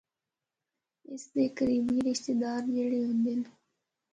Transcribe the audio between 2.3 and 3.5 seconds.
دار جِڑے ہوندے ہن۔